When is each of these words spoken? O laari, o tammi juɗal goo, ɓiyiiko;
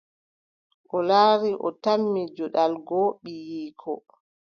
O 0.97 0.97
laari, 1.09 1.51
o 1.67 1.69
tammi 1.83 2.21
juɗal 2.35 2.73
goo, 2.87 3.09
ɓiyiiko; 3.23 3.91